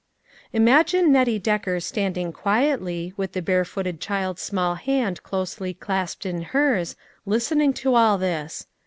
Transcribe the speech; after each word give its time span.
Imagine 0.51 1.11
Nettie 1.11 1.37
Decker 1.37 1.79
standing 1.79 2.33
quietly, 2.33 3.13
with 3.17 3.33
the 3.33 3.41
barefooted 3.43 4.01
child's 4.01 4.41
small 4.41 4.73
hand 4.73 5.21
closely 5.21 5.75
clasped 5.75 6.25
in 6.25 6.41
hers, 6.41 6.95
listening 7.35 7.71
to 7.73 7.93
all 7.93 8.17
this 8.17 8.65